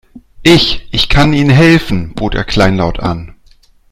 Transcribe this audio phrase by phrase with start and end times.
[0.41, 3.35] "Ich, ich kann Ihnen helfen", bot er kleinlaut an.